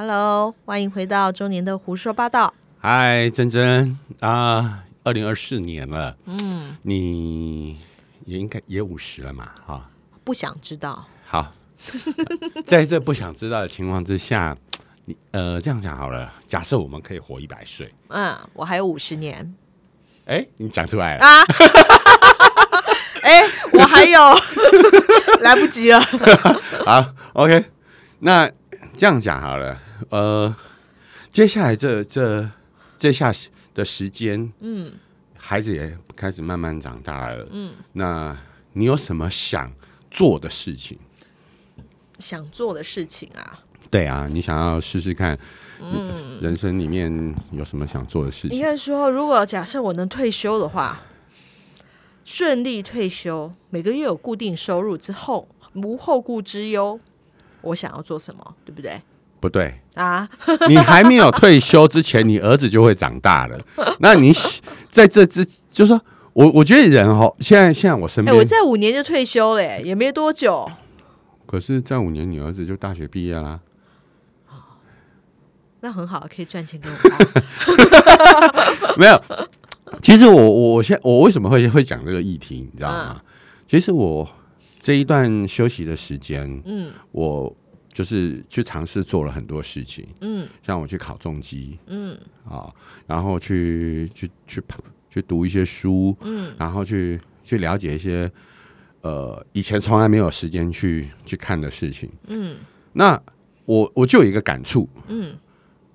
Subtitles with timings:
[0.00, 2.54] Hello，欢迎回到周年的胡说八道。
[2.78, 7.80] 嗨，珍珍啊，二零二四年了，嗯，你
[8.24, 9.90] 也应该也五十了嘛，哈。
[10.22, 11.04] 不想知道。
[11.26, 11.52] 好，
[12.64, 14.56] 在这不想知道的情况之下，
[15.06, 19.52] 你呃这样讲好了，假设我们可以活一百岁，嗯，我还有五十年。
[20.26, 21.42] 哎，你讲出来了啊！
[23.22, 23.42] 哎，
[23.72, 24.20] 我还有，
[25.42, 26.00] 来不及了。
[26.86, 27.64] 好，OK，
[28.20, 28.48] 那
[28.96, 29.76] 这样讲好了，
[30.10, 30.54] 呃，
[31.30, 32.48] 接下来这这
[32.96, 33.32] 这下
[33.74, 34.92] 的时间，嗯，
[35.36, 38.36] 孩子也开始慢慢长大了，嗯，那
[38.72, 39.72] 你有什么想
[40.10, 40.98] 做的事情？
[42.18, 43.60] 想做的事情啊？
[43.90, 45.38] 对啊，你想要试试看。
[45.80, 48.56] 嗯，人生里面有什么想做的事情？
[48.56, 51.02] 应该说，如果假设我能退休的话，
[52.24, 56.98] 顺利退休，每个月有固定收入之后，无后顾之忧，
[57.60, 58.56] 我想要做什么？
[58.64, 59.00] 对不对？
[59.40, 60.28] 不对啊！
[60.68, 63.58] 你还没有退休之前，你儿子就会长大了。
[64.00, 64.32] 那你
[64.90, 66.00] 在这之，就是说
[66.32, 70.70] 我，我觉得人哦，现在现在我身边，我在五年就退休了，也没多久。
[71.46, 73.60] 可是，在五年，你儿子就大学毕业啦。
[75.80, 76.94] 那很好，可以赚钱给我。
[78.98, 79.22] 没有，
[80.02, 83.22] 其实我我我现我为什么会会讲这个议题，你知道吗？
[83.66, 84.28] 其实我
[84.80, 87.56] 这一段休息的时间，嗯，我
[87.98, 92.16] 就是去尝试做了很多事情，嗯，像我去考重机，嗯，
[92.48, 92.72] 啊，
[93.08, 94.62] 然后去去去
[95.10, 98.30] 去读一些书，嗯，然后去去了解一些
[99.00, 102.58] 呃以前从来没有时间去去看的事情，嗯，
[102.92, 103.20] 那
[103.64, 105.34] 我我就有一个感触，嗯。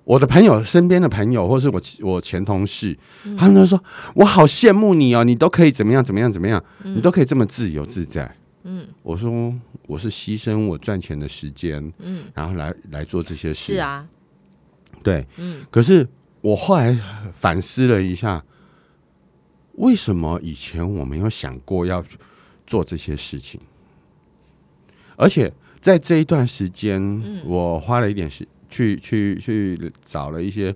[0.04, 2.94] 我的朋友身边的朋友，或是我我前同事，
[3.38, 3.82] 他们都说
[4.14, 8.30] 我好羡慕你哦，你都可以怎么样怎么样怎么样，你都可以这么自由自在。
[8.64, 9.54] 嗯，我说
[9.86, 13.74] 我是牺牲我赚钱的时间，嗯，然后来来做这些事。
[13.74, 14.08] 是啊，
[15.02, 15.64] 对，嗯。
[15.70, 16.08] 可是
[16.40, 16.92] 我后来
[17.32, 18.44] 反思了一下，
[19.74, 22.04] 为什么以前我没有想过要
[22.66, 23.60] 做这些事情？
[25.16, 28.46] 而且在这一段时间，我花了一点时。
[28.66, 30.74] 去去去找了一些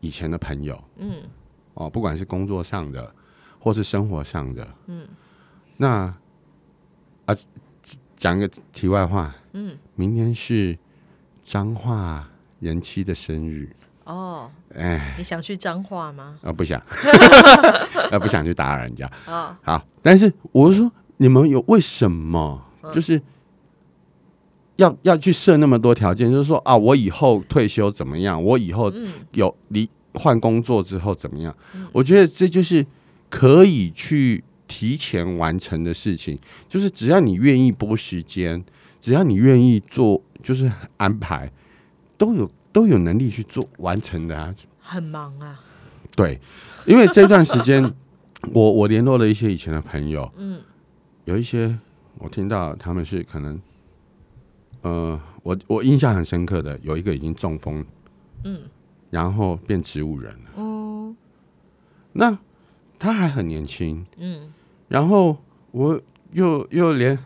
[0.00, 1.22] 以前的朋友，嗯，
[1.74, 3.14] 哦，不管是工作上的，
[3.60, 5.06] 或是生活上的，嗯，
[5.76, 6.12] 那
[7.26, 7.36] 啊，
[8.18, 10.76] 讲个题外话，嗯，明天是
[11.42, 12.28] 彰化
[12.60, 13.70] 人妻的生日，
[14.04, 16.36] 哦，哎，你想去彰化吗？
[16.42, 16.78] 啊，不想，
[18.10, 22.62] 啊， 不想去打扰人家，哦，好，但是我是说，你们有为什么
[22.92, 23.22] 就是？
[24.76, 28.40] 要要去设那么多条件，就是说啊，我以后退休怎么样？
[28.40, 28.92] 我以后
[29.32, 31.52] 有离换工作之后怎么样？
[31.90, 32.86] 我觉得这就是
[33.28, 36.38] 可以去提前完成的事情。
[36.68, 38.62] 就是只要你愿意拨时间，
[39.00, 41.50] 只要你愿意做，就是安排，
[42.16, 44.54] 都有都有能力去做完成的啊。
[44.78, 45.60] 很忙啊。
[46.14, 46.38] 对，
[46.86, 47.82] 因为这段时间，
[48.54, 50.60] 我我联络了一些以前的朋友，嗯，
[51.24, 51.76] 有一些
[52.18, 53.60] 我听到他们是可能。
[54.82, 57.84] 呃，我我印象很深刻的有一个已经中风，
[58.44, 58.62] 嗯，
[59.10, 61.12] 然后变植物人了，哦，
[62.12, 62.38] 那
[62.96, 64.52] 他还很年轻，嗯，
[64.88, 65.36] 然后
[65.70, 66.00] 我
[66.32, 67.18] 又又连，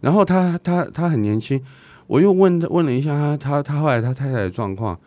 [0.00, 1.60] 然后他他他很年轻，
[2.06, 4.98] 我又问问了一下他他他后来他太太的状况，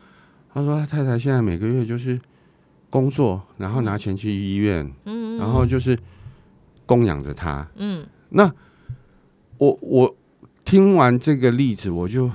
[0.53, 2.19] 他说他太太现在每个月就是
[2.89, 5.97] 工作，然后拿钱去医院，嗯，然后就是
[6.85, 8.51] 供养着他，嗯，那
[9.57, 10.15] 我我。
[10.65, 12.29] 听完这个例子，我就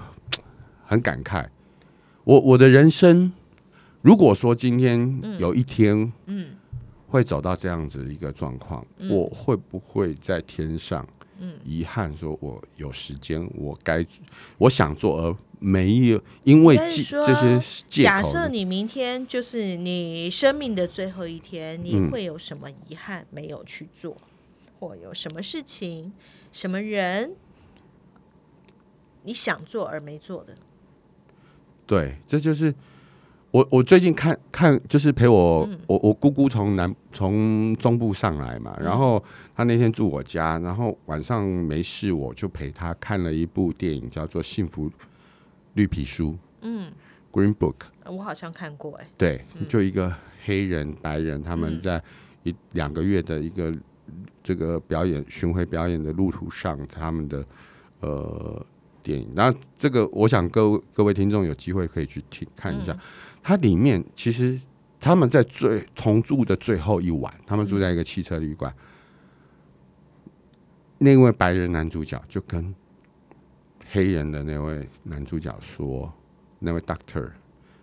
[0.86, 1.46] 很感慨。
[2.24, 3.30] 我我的人生，
[4.02, 6.48] 如果说今天有一天，嗯，
[7.06, 11.06] 会走到这样子一个状况，我会不会在天上，
[11.38, 14.04] 嗯，遗憾说，我有时间，我该
[14.58, 24.16] 我想做而没有，因为这些假设你明天就是你生命的最后一天，你会有什么遗憾没有去做，
[24.80, 26.12] 或有什么事情、
[26.50, 27.36] 什么人？
[29.26, 30.54] 你想做而没做的，
[31.86, 32.74] 对，这就是
[33.54, 39.22] 我我最近看看，就是陪我我我姑姑从南从中部上来嘛，然后
[39.54, 44.90] 她那天住我家，然后晚上没事，我就陪她看了一部电影，叫做《幸福
[45.74, 46.32] 绿皮书》。
[46.62, 46.90] 嗯
[47.30, 49.06] ，Green Book，我好像看过哎。
[49.16, 50.12] 对，就一个
[50.44, 52.02] 黑人白人他们在
[52.42, 53.72] 一两个月的一个
[54.42, 57.46] 这个表演巡回表演的路途上，他们的
[58.00, 58.66] 呃。
[59.04, 62.96] 电影，然后这个我想各位各位听众有机会可以去听看一下，
[63.46, 64.58] 它里面其实
[64.98, 68.74] 他们在最同住的最后一晚，他们住在一个汽车旅馆，
[70.96, 72.74] 那位白人男主角就跟
[73.92, 76.10] 黑人的那位男主角说
[76.58, 77.32] ：“那位 Doctor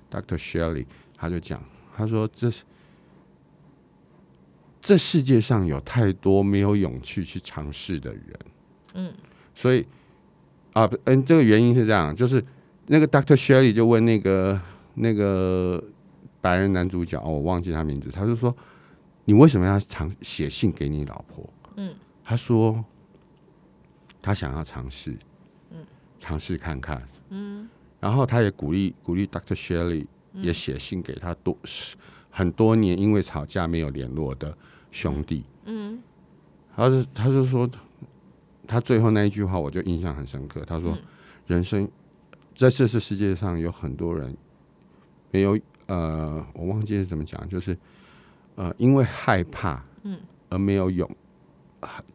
[0.09, 1.63] Doctor Shelley，他就讲，
[1.95, 2.63] 他说这是
[4.81, 8.39] 这世界上有太多没有勇气去尝试的人，
[8.95, 9.13] 嗯，
[9.53, 9.85] 所以
[10.73, 12.43] 啊，嗯，这个原因是这样，就是
[12.87, 14.59] 那个 Doctor Shelley 就问那个
[14.93, 15.83] 那个
[16.39, 18.55] 白人男主角，哦，我忘记他名字，他就说
[19.25, 21.47] 你为什么要尝写信给你老婆？
[21.75, 21.93] 嗯，
[22.23, 22.83] 他说
[24.21, 25.17] 他想要尝试，
[25.71, 25.85] 嗯，
[26.19, 31.57] 尝试看看，嗯，然后他也鼓励鼓励 Doctor Shelley 也写信给他多
[32.29, 34.57] 很多年因为吵架没有联络的
[34.91, 36.01] 兄弟，嗯，
[36.75, 37.69] 他就他就说
[38.67, 40.97] 他最后那一句话我就印象很深刻，他说
[41.47, 41.89] 人生
[42.55, 44.35] 在这是世界上有很多人
[45.31, 47.77] 没有呃我忘记是怎么讲，就是
[48.55, 50.19] 呃因为害怕，嗯，
[50.49, 51.09] 而没有勇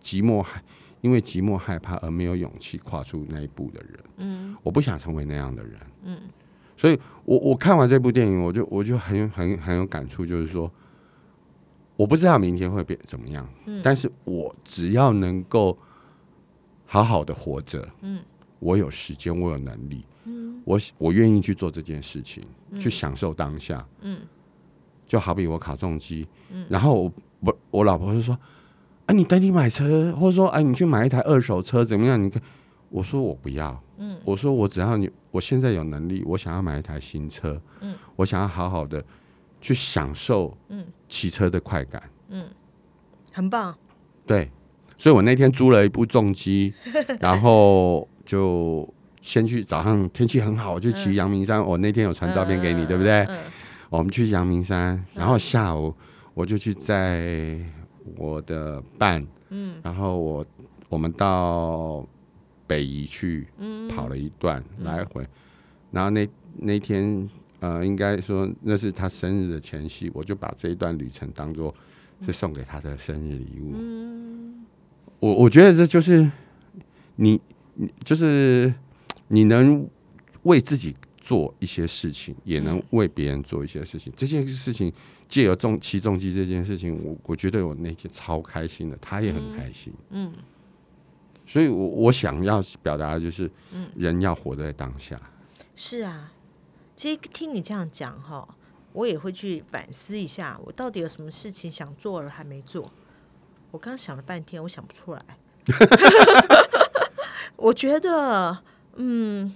[0.03, 0.63] 寂寞害
[1.01, 6.19] 因为寂寞害怕而没有勇气跨出那一步的人，嗯，我不想成为那样的人，嗯，
[6.77, 10.71] 所以我我看完这部电影，我就我就很有很很有感触，就是说，
[11.97, 15.77] 我不知道明天会变怎么样，嗯，但是我只要能够
[16.87, 18.21] 好好的活着，嗯，
[18.59, 20.16] 我有时间，我有能力，嗯，
[20.67, 22.43] 我我愿意去做这件事情，
[22.79, 24.19] 去享受当下，嗯，
[25.07, 28.39] 就好比我卡重机，嗯，然后我我我老婆就说。
[29.07, 32.21] 啊，你等你买车，或者说，哎，你去买一台二手车怎么样？
[32.21, 32.43] 你看，
[32.89, 39.05] 我说我不要，嗯，我说我只要你，我现在有能力，我想要买一台新车，嗯，我想要好好的
[39.61, 42.49] 去享受，嗯，骑车的快感，嗯，
[43.33, 43.79] 很棒，
[44.27, 44.51] 对，
[44.99, 46.75] 所以我那天租了一部重机，
[47.21, 48.93] 然后就
[49.27, 53.27] 先去早上天气很好，我就骑阳明山，我那天有传照片给你，对不对？
[53.91, 55.93] 我们去阳明山，然后下午
[56.33, 57.59] 我就去在。
[58.15, 60.47] 我的伴，嗯，然后我
[60.89, 62.07] 我们到
[62.65, 63.49] 北宜去
[63.91, 65.27] 跑了一段来回，
[65.91, 67.29] 然后那那天
[67.59, 71.75] 呃，应该说那是他生日的前夕，我就把这一段旅程当做
[72.25, 73.73] 是送给他的生日礼物。
[73.75, 74.65] 嗯，
[75.19, 76.31] 我我觉得这就是
[77.17, 77.41] 你
[77.75, 78.73] 你就是
[79.29, 79.89] 你能
[80.43, 84.93] 为自己做一些事情，也能为别人做一些事情，这件事情。
[85.29, 89.93] 借由重起重机这件事情，我我觉得我那天超开心的，他也很开心。
[90.11, 90.33] 嗯，
[91.45, 95.21] 所以，我我想要表达的就是，嗯，人要活在当下。
[95.75, 96.33] 是啊，
[96.95, 98.57] 其实听你这样讲哈，
[98.93, 102.93] 我也会去反思一下，我到底有什么事情想做而还没做。
[103.73, 105.25] 我刚想了半天，我想不出来。
[107.57, 108.63] 我觉得，
[108.97, 109.55] 嗯，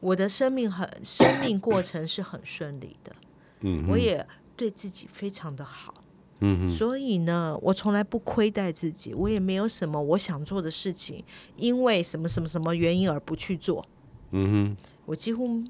[0.00, 3.14] 我的生命很生命过程是很顺利的。
[3.60, 4.26] 嗯，我也。
[4.58, 5.92] 对自己非常的好，
[6.40, 11.22] 嗯，所以呢，我从来不亏待自己，我也没有什么我想做的事情，
[11.56, 13.86] 因为什么什么什么原因而不去做，
[14.30, 15.62] 嗯哼，我几乎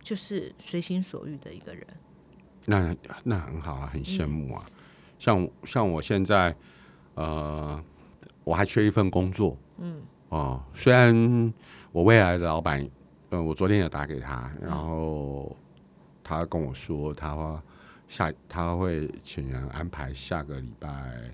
[0.00, 1.84] 就是随心所欲的一个人。
[2.66, 2.94] 那
[3.24, 4.64] 那很好啊，很羡慕啊。
[5.18, 6.54] 像像我现在，
[7.14, 7.82] 呃，
[8.44, 10.02] 我还缺一份工作，嗯，
[10.32, 11.52] 哦，虽然
[11.92, 12.88] 我未来的老板，
[13.30, 15.54] 嗯，我昨天有打给他，然后
[16.24, 17.62] 他跟我说他。
[18.08, 21.32] 下他会请人安排下个礼拜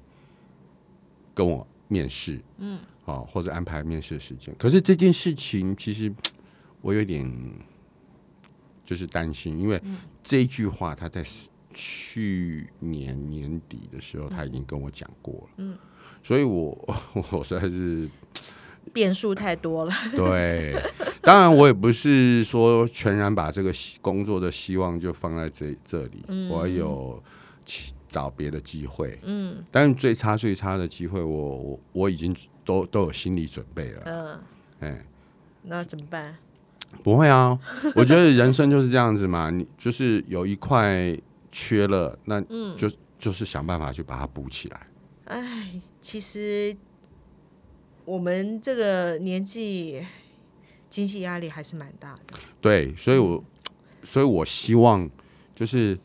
[1.34, 4.54] 跟我面试，嗯，哦，或者安排面试的时间。
[4.56, 6.14] 可是这件事情其实
[6.80, 7.28] 我有点
[8.84, 9.82] 就是担心，因为
[10.22, 11.20] 这一句话他在
[11.72, 15.76] 去年年底的时候他已经跟我讲过了，嗯，
[16.22, 16.78] 所以我
[17.32, 18.08] 我实在是。
[18.88, 19.92] 变数太多了。
[20.16, 20.74] 对，
[21.22, 27.22] 当然我也不是说全然把这个工作的希望就放在这这里，我有
[28.08, 29.18] 找别的机会。
[29.22, 34.02] 嗯，但是最差最差的机会，我我我已经都都有心理准备了。
[34.06, 34.40] 嗯，
[34.80, 35.06] 哎，
[35.62, 36.36] 那怎么办？
[37.02, 37.58] 不会啊，
[37.94, 41.14] 我觉得人生就是这样子嘛，你就是有一块
[41.52, 42.40] 缺了，那
[42.76, 44.86] 就就是想办法去把它补起来。
[45.26, 46.76] 哎，其实。
[48.08, 50.02] 我们这个年纪，
[50.88, 52.38] 经济压力还是蛮大的。
[52.58, 53.44] 对，所以，我，
[54.02, 55.06] 所以我希望，
[55.54, 55.98] 就是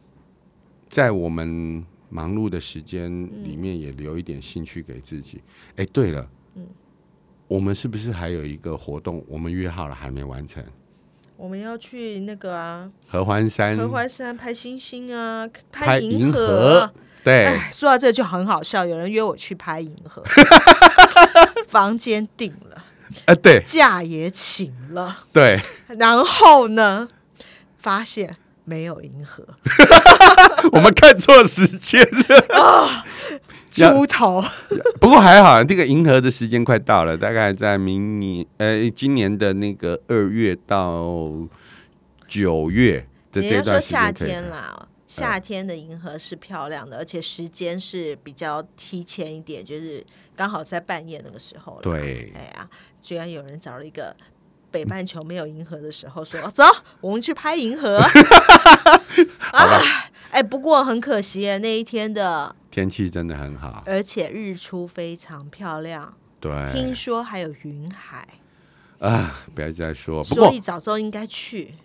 [0.90, 3.10] 在我们忙碌的时间
[3.46, 5.42] 里面，也留一点兴趣给自己。
[5.78, 6.68] 哎，对了，嗯，
[7.48, 9.24] 我们是不是还有一个活动？
[9.26, 10.62] 我们约好了，还没完成。
[11.38, 16.94] 我们要去那个啊，合欢山，合欢山拍星星啊，拍银河。
[17.24, 20.22] 对，说到这就很好笑，有人约我去拍银河。
[21.68, 22.84] 房间订了，
[23.26, 25.60] 哎，对，假也请了，对，
[25.98, 27.08] 然后呢，
[27.78, 29.46] 发现没有银河，
[30.72, 32.38] 我们看错时间了。
[32.56, 33.06] 啊，
[33.70, 34.44] 猪头。
[35.00, 41.32] 不过还好，这个银河的时间快到了，大概在明年，呃，今年的那个二月到
[42.28, 44.42] 九月的这段时夏间可以看。
[44.44, 50.06] 天啦，夏天的银河是漂亮的，而且时间是比较提前一点，就是
[50.36, 51.82] 刚好在半夜那个时候了。
[51.82, 52.70] 对哎呀，
[53.02, 54.16] 居然有人找了一个
[54.72, 56.64] 北半球没有银河的时候说，走，
[57.02, 57.98] 我们去拍银河。
[59.52, 59.80] 啊，
[60.32, 68.28] 哎，不过很可惜，那一天的，天气真的很好，而且日出非常漂亮，对听说还有云海，
[69.00, 70.24] 啊，不要再说。
[70.24, 71.76] 不所以早知应该去。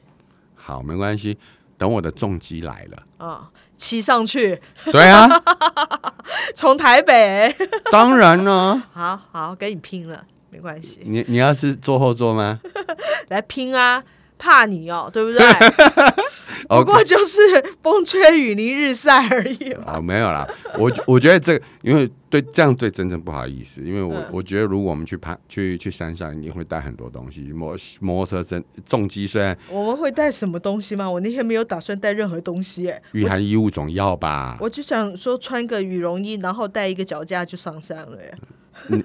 [0.55, 1.39] 好，没关系，
[1.77, 3.03] 等我的重机来了。
[3.19, 4.61] 哦，骑上去，
[4.93, 5.27] 对啊，
[6.55, 7.55] 从台北，
[7.91, 8.83] 当然呢。
[8.93, 12.61] 好好跟你拼了，没关系，你你要是坐后座吗？
[13.29, 14.03] 来拼啊！
[14.39, 15.47] 怕你哦，对不对？
[16.69, 17.41] 不过就是
[17.83, 19.95] 风吹雨淋日晒而已嘛。
[19.95, 20.47] 啊，没有啦，
[20.79, 31.09] 我我觉得这个，因为对这样对真正不好意思，因为我、嗯我觉得如果我们去爬去去山上，一定会带很多东西，摩摩托车真重机虽然我们会带什么东西吗？
[31.11, 38.35] 我那天没有打算带任何东西，哎，御寒衣物总要吧，我就想说穿个羽绒衣，然后带一个脚架就上山了耶。
[38.89, 39.03] 嗯，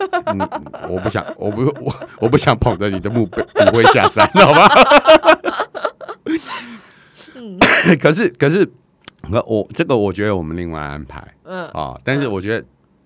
[0.90, 4.68] 我不想，我不我我不想捧着你的墓碑骨灰下山，好吧？
[8.00, 8.70] 可是 可是，
[9.32, 12.66] 我我这个我觉得我们另外安排嗯啊，但是我觉得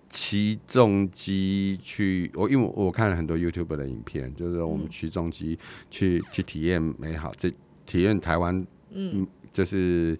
[0.09, 5.57] 骑重机去，我因为我看了很多 YouTube 的影片，就是我们骑重机
[5.89, 7.49] 去去体验美好，这
[7.85, 10.17] 体验台湾，嗯，就是。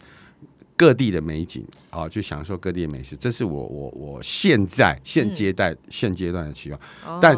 [0.78, 6.80] 各地的美景啊，去享受各地的美食，这是我我我现在现阶段、现阶段的期望。
[7.06, 7.20] 哦。
[7.22, 7.38] 但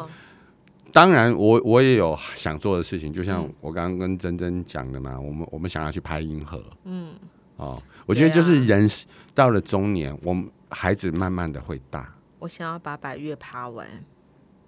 [0.91, 7.13] 当然我，我也有想做的事情，就像我刚刚跟珍珍讲的嘛，我们我们想要去拍银河，嗯，
[7.57, 8.89] 哦，我觉得就是人
[9.33, 13.87] 到了中年，我们孩子慢慢的会大，我想要把百越爬完。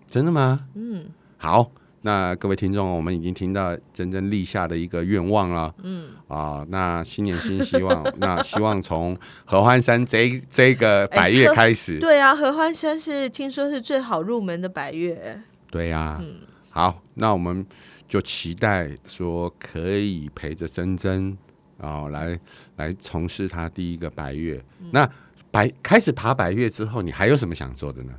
[0.07, 0.67] 真的吗？
[0.75, 1.71] 嗯，好，
[2.03, 9.15] 那各位听众，我们已经听到珍珍立下的一个愿望了，嗯，啊，那新年新希望， 那希望从
[9.45, 15.41] 合欢山这这个百越哎开始，对啊，合欢山是听说是最好入门的百月。
[15.69, 16.41] 对呀、嗯
[16.71, 17.65] 好，那我们
[18.07, 21.37] 就期待说可以陪着珍珍
[21.77, 22.39] 啊、来
[22.77, 24.63] 来从事他第一个百月。
[24.79, 25.09] 嗯那
[25.51, 28.13] 百开始爬百月之后，你还有什么想做的呢？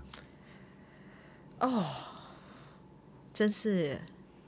[3.33, 3.99] 真是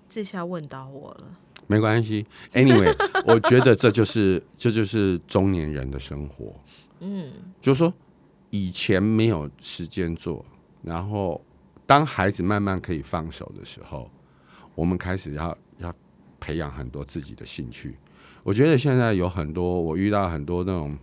[0.09, 1.39] 这下问到我了。
[1.67, 2.95] 没关系，anyway，
[3.27, 6.55] 我觉得这就是这就是中年人的生活。
[7.01, 7.93] 嗯，就是说
[8.51, 10.45] 以前没有时间做，
[10.83, 11.43] 然后
[11.87, 14.11] 当孩子慢慢可以放手的时候，
[14.75, 15.95] 我们开始要要
[16.39, 17.97] 培养很多自己的兴趣。
[18.43, 20.95] 我觉得现在有很多我遇到很多那种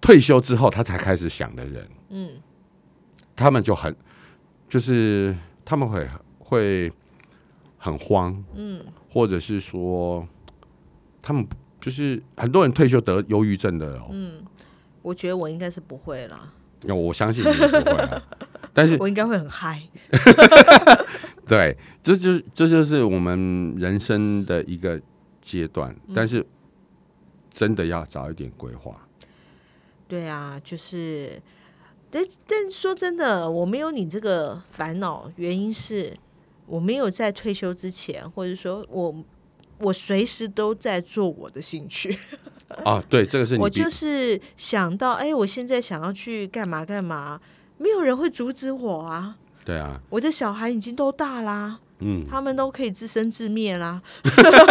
[0.00, 2.30] 退休之后他才开始想的人，嗯，
[3.36, 3.94] 他们就很
[4.66, 5.36] 就是
[5.68, 6.08] 他们会
[6.38, 6.90] 会
[7.76, 10.26] 很慌，嗯，或者是说
[11.20, 11.46] 他们
[11.78, 14.42] 就是很多人退休得忧郁症的哦，嗯。
[15.02, 18.22] 我觉得我应该是不会啦，那我相信你不会啊，
[18.72, 19.82] 但是我应该会很嗨。
[21.46, 25.00] 对，这就这就是我们人生的一个
[25.42, 26.44] 阶段，但是
[27.50, 29.06] 真的要早一点规划。
[30.08, 31.40] 对啊，就是，
[32.10, 36.16] 但但说真的，我没有你这个烦恼，原因是
[36.66, 39.14] 我没有在退休之前，或者说我
[39.78, 42.18] 我随时都在做我的兴趣。
[42.84, 47.40] 啊，对，这个是你我就是想到，哎，我现在想要去干嘛干嘛，
[47.78, 49.36] 没有人会阻止我啊。
[49.64, 54.02] 对啊，我的小孩已经都大啦，嗯，他们都可以自生自灭啦。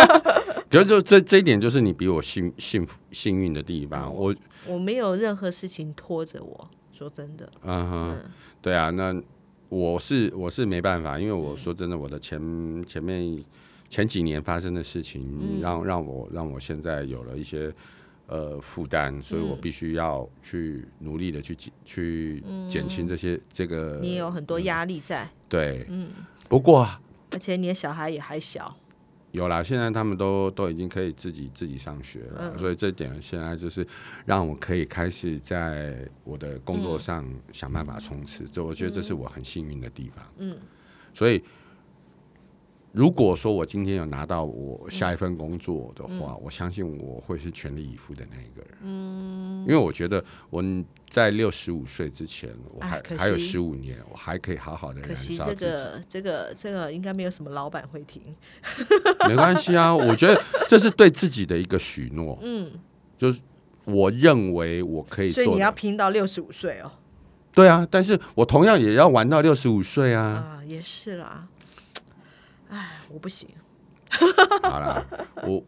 [0.70, 4.13] 就就这这一点就是你比我幸幸福幸运的地方。
[4.13, 4.36] 我
[4.67, 8.18] 我没有任何事情拖着我，说真的，嗯哼，
[8.60, 9.16] 对啊，那
[9.70, 12.42] 我是我是没办法，因为我说真的，我的前
[12.86, 13.44] 前面
[13.88, 17.72] 前几年发生的事情，让让我让我现在有了一些
[18.25, 26.10] 呃负担，所以我必须要去努力的去去减轻这些这个你也有很多压力在，对，嗯，
[26.50, 26.88] 不过
[27.32, 28.75] 而且你的小孩也还小。
[29.31, 33.86] 有啦，现在他们都都已经可以自己自己上学了，所以这点现在就是
[34.25, 40.25] 让我可以开始在我的工作上想办法冲刺，这我觉得这是我很幸运的地方。
[40.38, 40.57] 嗯，
[41.13, 41.43] 所以
[42.94, 48.77] 如果说我今天有拿到我下一份工作的话，我相信我会是全力以赴的那一个人。
[48.82, 50.63] 嗯，因为我觉得我
[51.08, 55.65] 在六十五岁之前，我还还有十五年，我还可以好好的燃可惜这烧自己。
[55.65, 58.22] 个这个这个应该没有什么老板会听。
[59.27, 62.39] 没关系啊， 我觉得这是对自己的一个许诺。
[62.41, 62.72] 嗯，
[63.17, 63.39] 就是
[63.86, 65.72] 我认为我可以所以你要。
[65.72, 66.91] 拼到六十五岁哦。
[67.53, 70.24] 对啊，但是我同样也要玩到六十五岁啊。
[70.24, 71.48] 啊，也是啦。
[72.69, 73.50] 哎，我不行。
[74.63, 75.05] 好啦，
[75.43, 75.63] 我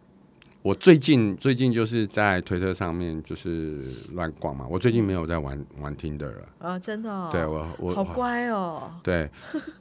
[0.62, 6.50] 我最近最近就是在推特上面就是乱逛嘛，我最近没有在玩玩 Tinder 了。
[6.60, 9.30] 啊，真的、哦，对我我好乖哦，对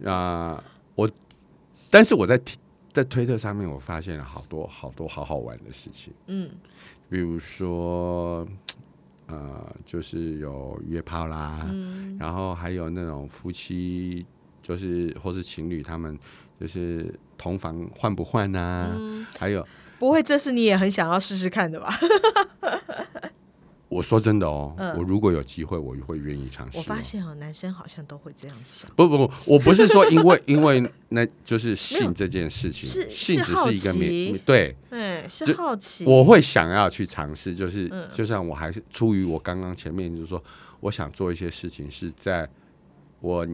[0.04, 0.62] 啊、
[0.94, 1.08] 我
[1.90, 2.40] 但是我在
[2.92, 6.50] 在推特上面，我发现了好多好多好好玩的事情，嗯。
[7.10, 8.46] 比如说
[9.28, 12.16] 呃，就是有约炮啦，嗯。
[12.18, 14.26] 然后还有那种夫妻，
[14.68, 16.18] 就是或是情侣，他们
[16.60, 19.66] 就是同房换不换啊，嗯，还有
[19.98, 21.98] 不会，这是你也很想要试试看的吧？
[23.88, 24.94] 我说真的哦，嗯。
[24.98, 26.80] 我如果有机会，我会愿意尝试、哦。
[26.80, 34.76] 我发现哦，男生好像都会这样想，不不不，我不是说因为 因为那就是性这件事情，是性只是一个面对。
[34.90, 40.42] 对，哎，是好奇，我会想要去尝试，就是、嗯就像我还是出于我刚刚前面就是说，
[40.80, 42.46] 我想做一些事情是在
[43.20, 43.48] 我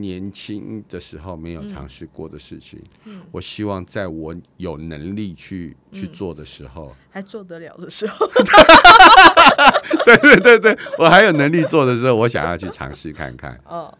[0.00, 3.22] 年轻的时候没有尝试过的事情，嗯。
[3.32, 8.26] 我希望在我有能力去去做的时候，还做得了的时候，
[10.04, 13.96] 对对对对，我还有能力做的时候，我想要去尝试看看， 哦，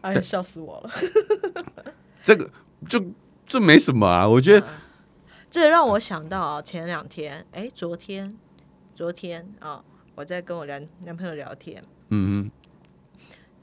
[0.00, 0.90] 哎呀，笑死我了。
[2.22, 2.48] 这个
[2.88, 3.02] 就
[3.46, 4.66] 这没什么啊，我觉得
[5.50, 8.36] 这让我想到啊前两天，哎，昨天，
[8.94, 9.82] 昨天啊，
[10.14, 12.50] 我在跟我男男朋友聊天，嗯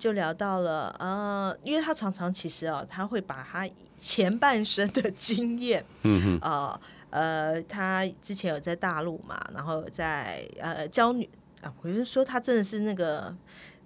[0.08, 3.68] 就聊到了呃，因为他常常其实哦，他会把他
[4.00, 11.28] 前半生的经验，嗯哼呃呃，他之前有在大陆嘛，然后在呃教女
[11.62, 13.36] 啊，我是说他真的是那个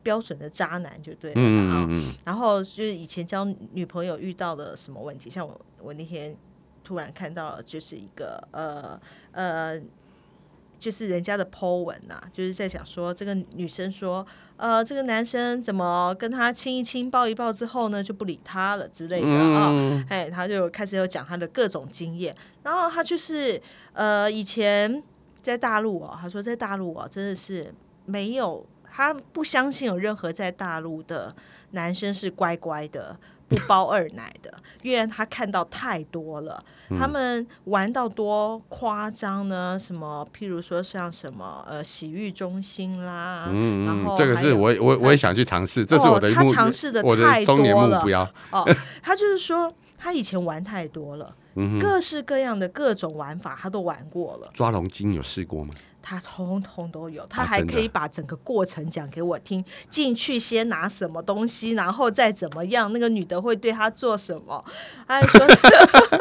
[0.03, 1.31] 标准的渣男就对。
[1.35, 6.37] 嗯嗯然后就是以前交女朋友遇到的什么问题，像我我那天
[6.83, 9.01] 突然看到了，就是一个呃
[9.31, 9.81] 呃，
[10.81, 14.25] 就是人家的 po 文呐、就是在想说这个女生说，
[14.57, 19.69] 呃，这个男生怎么跟她亲一亲、抱一抱之后呢，就不理她了之类的啊。
[19.71, 23.61] 嗯哎，他就开始有讲他的各种经验，然后他就是
[23.93, 25.03] 呃，以前
[25.43, 27.72] 在大陆哦，他说在大陆哦，真的是
[28.05, 31.35] 没有，他不相信有任何在大陆的
[31.72, 33.15] 男生是乖乖的。
[33.51, 34.50] 不包二奶的，
[34.81, 36.64] 因为他看到太多了，
[36.98, 39.77] 他们玩到多夸张呢？
[39.77, 48.27] 什么，譬如说像什么呃洗浴中心啦，嗯然后这个还有是我我我也想去尝试，这是我的哦他目尝试的我太的中年多了目标。
[48.51, 48.66] 哦，
[49.03, 55.74] 他就是说他以前玩太多了，嗯各式各样的各种玩法他都玩过了，抓龙筋有试过吗？
[56.01, 59.64] 他通通都有，他还可以把整个过程讲给我听。
[59.90, 64.66] 进去先拿什么东西，然后再怎么样，那个女的会对他做什么？
[65.07, 65.48] 他还说，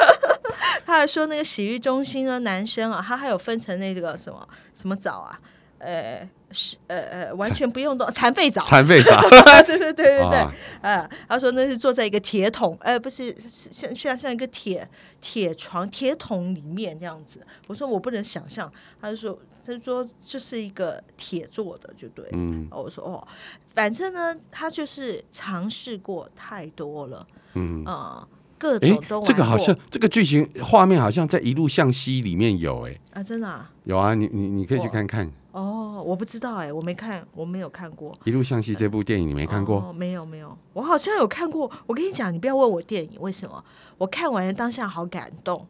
[0.85, 5.41] 他还说那个洗浴中心的男生啊，他还有分成那个什么什么澡啊，
[5.79, 6.29] 呃。
[6.53, 9.21] 是呃呃，完全不用动残废澡，残废澡。
[9.65, 10.53] 对对对对对，啊。
[10.83, 14.89] 啊，他说那是坐在一个铁桶，呃，不是是像像像一个铁
[15.21, 17.41] 铁床铁桶里面这样子。
[17.67, 22.29] 我说我不能想象，他就说他就说这是一个铁做的，就对。
[22.33, 22.67] 嗯。
[22.71, 23.27] 我说哦，
[23.75, 28.27] 反正呢，他就是尝试过太多了，嗯，啊、
[28.59, 29.27] 各种都玩。
[29.27, 38.17] 这个好像这个剧情画面好像在《一路向西》里面有哎、啊，真的啊，有啊，你你你可以去看看《哦，我不知道哎，我没看，我没有看过。
[38.25, 39.77] 一路向西》这部电影，你没看过？
[39.79, 39.93] 哦？
[39.93, 41.71] 没有没有，我好像有看过。
[41.87, 43.65] 我跟你讲，你不要问我电影为什么，
[43.99, 45.67] 我看完了当下好感动，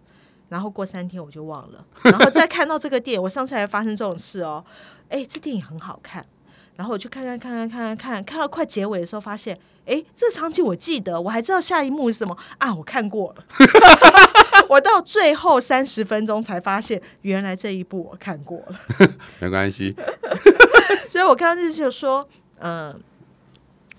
[0.49, 4.63] 然后过三天我就忘了，然后再看到这个电影，我上次还发生这种事哦。
[5.09, 6.27] 哎，这电影很好看，
[6.77, 13.45] 然后我去看看看看看看看，看到快结尾的时候发现，哎，这场景我记得，我还知道下一幕是什么啊，我看过了。
[14.71, 18.81] 我到最后三十分钟才发现，原来这一部我看过了。
[19.41, 19.93] 没关系，
[21.11, 22.29] 所以我刚刚就是说，
[22.61, 23.03] 嗯、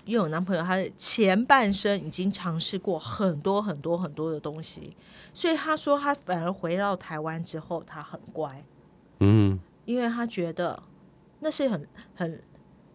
[0.06, 4.96] 因为我男朋友他前半生已经尝试过很多很多很多的东西，
[5.34, 8.64] 所以他说他反而回到台湾之后，他很乖，
[9.20, 10.82] 嗯因为他觉得
[11.40, 12.42] 那是很很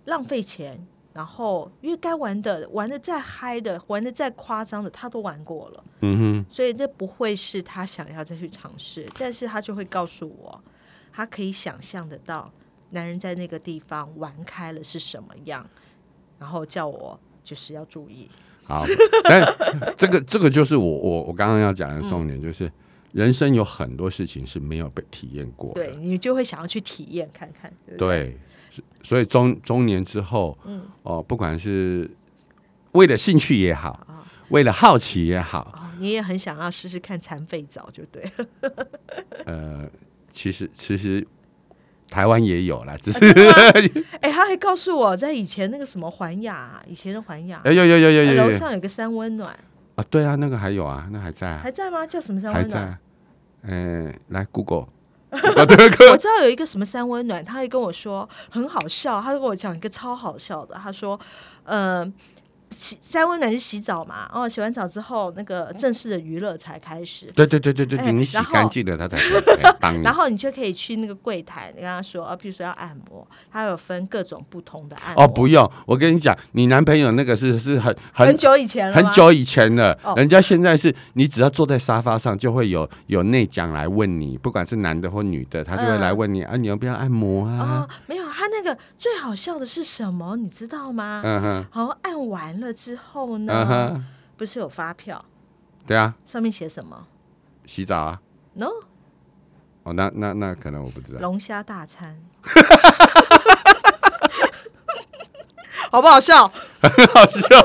[0.05, 0.87] 浪费钱。
[1.17, 9.10] 然后，因为该玩的、玩的再嗨的、玩的再夸张的，他都玩过了，嗯哼所以这不会是他想要再去尝试。
[9.17, 10.63] 但是他就会告诉我，
[11.12, 12.51] 他可以想象得到
[12.91, 15.67] 男人在那个地方玩开了是什么样，
[16.38, 18.30] 然后叫我就是要注意。
[18.67, 18.86] 哼，好，
[19.25, 22.71] 但这个这个就是我我我刚刚要讲的重点，就是、
[23.12, 28.08] 人生有很多事情是没有被体验过的，对你就会想要去体验看看，对对？
[28.08, 28.38] 对，
[29.03, 30.83] 所以中中年之后，嗯。
[31.03, 32.09] 哦，不管是
[32.91, 34.23] 为了兴趣也好，啊。
[34.49, 38.23] 为了好奇也好，哦，你也很想要试试看残废澡，就对。
[38.37, 38.87] 了。
[39.45, 39.89] 呃，
[40.31, 41.25] 其实其实
[42.09, 43.19] 台湾也有啦，只是
[44.21, 49.53] 哎，他还告诉我在以前那个什么环雅，以前的环雅哎有有有有有楼上有个三温暖，
[49.95, 51.59] 啊，对啊，那个还有啊，那还在啊。
[51.61, 52.07] 还在吗？
[52.07, 52.71] 叫什么三温暖？
[52.71, 52.99] 还在啊，
[53.63, 54.87] 呃，来 Google
[56.11, 61.19] 我知道有一个什么三温暖，他会跟我说很好笑，他就跟我讲一个超好笑的，他说，
[61.65, 62.13] 嗯。
[62.69, 67.25] 洗三温暖去洗澡嘛，哦，洗完澡之后，那个正式的娱乐才开始。
[67.36, 69.17] 对对对对对你洗然后干净了，他才
[69.80, 70.13] 帮你 然。
[70.13, 75.23] 后你就可以去那个柜台，你跟他说，啊，比如说要按摩，他有分各种不同的按摩。
[75.23, 87.88] 哦，不用，我跟你讲，你男朋友那个是是很很很久以前了很久以前了，哦人家现在是你只要坐在沙发上，就会有有内讲来问你，不管是男的或女的，他就会来问你、啊，你要不要按摩啊？
[87.88, 88.25] 哦，没有，
[88.67, 91.21] 个最好笑的是什么，你知道吗？
[91.23, 95.23] 嗯哼，好，按完了之后嗯呢，哼，不是有发票，
[95.86, 97.08] 对啊，上面写什么
[97.65, 98.19] 洗澡啊。
[98.53, 98.67] ？No，
[99.84, 101.19] 哦，那那那可能我不知道。
[101.19, 102.19] 龙虾大餐，
[105.91, 106.51] 好不好笑？
[106.82, 107.60] 很好笑。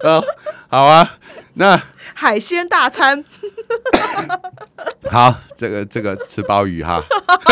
[0.08, 0.22] 哦，
[0.68, 1.18] 好啊，
[1.54, 1.80] 那
[2.24, 3.22] 海鲜大餐，
[5.12, 6.98] 好，这个这个吃鲍鱼哈。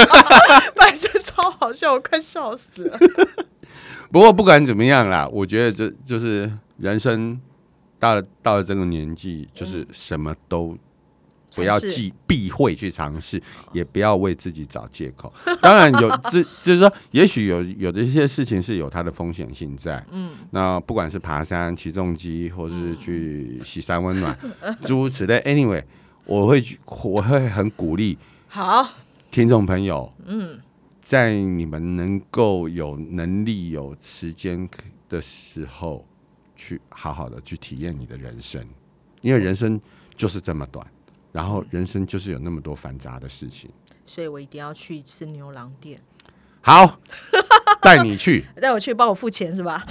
[0.75, 2.99] 反正超好笑，我快笑死了。
[4.11, 7.39] 不过不管怎么样啦，我觉得这就是人生
[7.99, 10.75] 到了到了这个年纪，就是什么都
[11.55, 13.41] 不要忌避讳去尝试，
[13.73, 15.33] 也不要为自己找借口。
[15.61, 20.05] 当然有这就是说，也许有有的一些事情是有它的风险性在。
[20.11, 24.37] 嗯，那不管是爬山、起重机，或是去洗三温暖，
[24.85, 25.41] 诸如此类。
[25.41, 25.85] Anyway，
[26.25, 28.88] 我会去我会很鼓励好，
[29.31, 30.59] 听众朋友，嗯，
[31.01, 34.69] 在你们能够有能力、有时间
[35.09, 36.07] 的时候，
[36.57, 38.65] 去好好的去体验你的人生，
[39.21, 39.81] 因为人生
[40.15, 40.87] 就是这么短，
[41.33, 43.71] 然后人生就是有那么多繁杂的事情。
[44.07, 46.01] 所以我一定要去一次牛郎店，
[46.61, 46.99] 好，
[47.81, 49.85] 带你去 带我去帮我付钱是吧？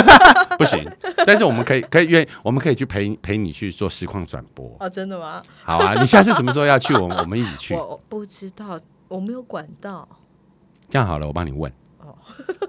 [0.58, 0.88] 不行，
[1.26, 4.76] 但是我们可以可以约，我们可以去陪陪你去做实况转播。
[4.78, 5.42] 哦，真的吗？
[5.64, 6.94] 好啊，你下次什么时候要去？
[6.94, 7.74] 我们我们一起去。
[7.74, 8.78] 我不知道，
[9.08, 10.08] 我没有管道。
[10.88, 11.72] 这样好了，我帮你问。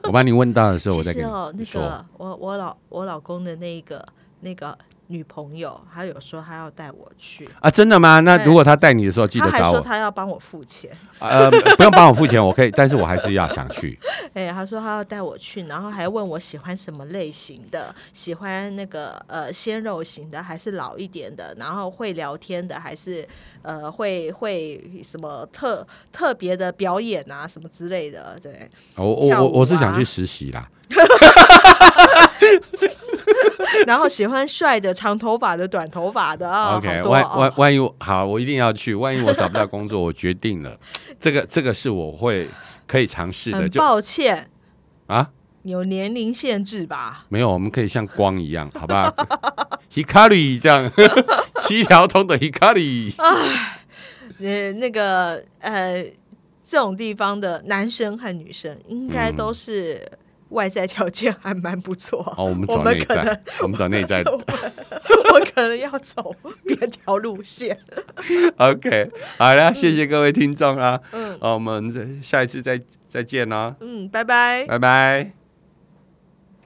[0.03, 1.81] 我帮你问到的时候，我再跟实哦，那你说。
[1.81, 4.03] 个我我老我老公的那个
[4.39, 4.75] 那个
[5.07, 8.19] 女朋友，她有说她要带我去，啊，真的吗？
[8.21, 9.79] 那如果他带你的时候，记得找我。
[9.79, 10.89] 她要帮我付钱。
[11.19, 13.97] 呃，不用帮我付钱，我可以， 但是我还是要想去。
[14.33, 23.27] 哎，她说她要带我去，然后还问我喜欢什么类型的，喜欢那个呃鲜肉型的，还是老一点的，然后会聊天的，还是
[23.61, 28.69] 呃会会什么特特别的表演啊什么之类的，对。
[28.95, 30.69] 我我我我是想啊去实习啦。
[33.85, 36.77] 然后喜欢帅的、长头发的、短头发的啊。
[36.77, 38.93] OK，万万万一好，我一定要去。
[38.93, 40.77] 万一我找不到工作，我决定了，
[41.19, 42.49] 这个这个是我会
[42.87, 43.67] 可以尝试的。
[43.67, 44.49] 就抱歉，
[45.07, 45.29] 啊，
[45.63, 47.25] 有年龄限制吧？
[47.29, 49.13] 没有，我们可以像光一样，好吧？
[49.93, 50.91] Hikari 这样，
[51.67, 53.13] 七条通的 Hikari。
[54.39, 56.03] 呃，那个呃，
[56.65, 60.01] 这种地方的男生和女生应该都是
[60.49, 62.33] 外在条件还蛮不错。
[62.37, 64.23] 哦，我们我找内在们可能，我们找内在。
[65.33, 67.77] 我可能要走别条路线。
[68.57, 70.99] OK，好了，谢谢各位听众啊。
[71.11, 74.65] 嗯，好，我们下一次再再见啦，嗯，拜拜。
[74.65, 75.44] 拜拜。